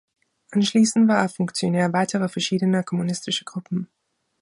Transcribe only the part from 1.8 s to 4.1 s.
weiterer verschiedener kommunistischer Gruppen.